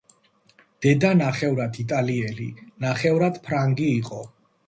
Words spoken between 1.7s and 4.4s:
იტალიელი ნახევრად ფრანგი იყო.